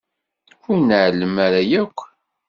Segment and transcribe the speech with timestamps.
[0.69, 1.97] Ur nεellem ara yakk.